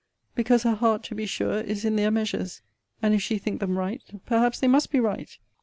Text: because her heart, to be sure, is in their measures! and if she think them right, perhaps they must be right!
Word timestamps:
because 0.33 0.63
her 0.63 0.73
heart, 0.73 1.03
to 1.03 1.13
be 1.13 1.27
sure, 1.27 1.59
is 1.61 1.85
in 1.85 1.95
their 1.95 2.09
measures! 2.09 2.63
and 3.03 3.13
if 3.13 3.21
she 3.21 3.37
think 3.37 3.59
them 3.59 3.77
right, 3.77 4.01
perhaps 4.25 4.59
they 4.59 4.67
must 4.67 4.89
be 4.89 4.99
right! 4.99 5.37